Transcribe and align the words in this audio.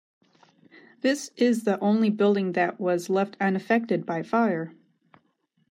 This 1.01 1.29
is 1.37 1.63
the 1.63 1.77
only 1.79 2.09
building 2.09 2.53
that 2.53 2.79
was 2.79 3.07
left 3.07 3.37
unaffected 3.39 4.03
by 4.03 4.23
fire. 4.23 4.73